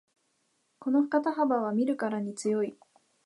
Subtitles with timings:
[0.79, 2.75] この肩幅は見るからに強い